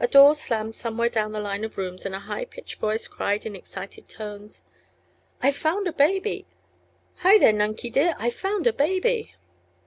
A 0.00 0.08
door 0.08 0.34
slammed 0.34 0.74
somewhere 0.74 1.10
down 1.10 1.32
the 1.32 1.38
line 1.38 1.64
of 1.64 1.76
rooms 1.76 2.06
and 2.06 2.14
a 2.14 2.20
high 2.20 2.46
pitched 2.46 2.80
voice 2.80 3.06
cried 3.06 3.44
in 3.44 3.54
excited 3.54 4.08
tones: 4.08 4.62
"I've 5.42 5.54
found 5.54 5.86
a 5.86 5.92
baby! 5.92 6.46
Hi, 7.16 7.36
there, 7.36 7.52
Nunkie, 7.52 7.92
dear 7.92 8.14
I've 8.18 8.32
found 8.34 8.66
a 8.66 8.72
baby!" 8.72 9.34